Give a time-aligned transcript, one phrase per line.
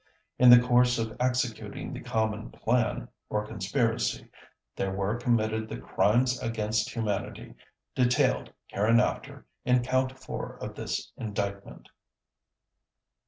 [0.39, 4.27] In the course of executing the common plan or conspiracy
[4.75, 7.53] there were committed the Crimes against Humanity
[7.93, 11.87] detailed hereinafter in Count Four of this Indictment.